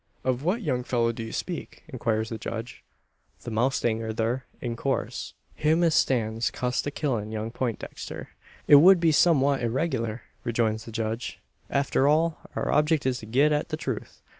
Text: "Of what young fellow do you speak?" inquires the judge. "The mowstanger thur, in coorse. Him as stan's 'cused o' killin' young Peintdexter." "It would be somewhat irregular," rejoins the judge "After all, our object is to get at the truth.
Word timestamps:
"Of 0.23 0.41
what 0.41 0.63
young 0.63 0.83
fellow 0.83 1.11
do 1.11 1.21
you 1.21 1.31
speak?" 1.31 1.83
inquires 1.87 2.29
the 2.29 2.39
judge. 2.39 2.83
"The 3.43 3.51
mowstanger 3.51 4.11
thur, 4.17 4.45
in 4.59 4.75
coorse. 4.75 5.35
Him 5.53 5.83
as 5.83 5.93
stan's 5.93 6.49
'cused 6.49 6.87
o' 6.87 6.89
killin' 6.89 7.31
young 7.31 7.51
Peintdexter." 7.51 8.29
"It 8.67 8.77
would 8.77 8.99
be 8.99 9.11
somewhat 9.11 9.61
irregular," 9.61 10.23
rejoins 10.43 10.85
the 10.85 10.91
judge 10.91 11.37
"After 11.69 12.07
all, 12.07 12.39
our 12.55 12.71
object 12.71 13.05
is 13.05 13.19
to 13.19 13.27
get 13.27 13.51
at 13.51 13.69
the 13.69 13.77
truth. 13.77 14.23